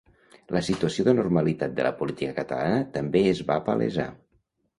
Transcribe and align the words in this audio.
La 0.55 0.61
situació 0.67 1.03
d’anormalitat 1.07 1.75
de 1.81 1.85
la 1.89 1.91
política 1.99 2.33
catalana 2.39 2.81
també 2.97 3.23
es 3.35 3.45
va 3.53 3.61
palesar. 3.71 4.09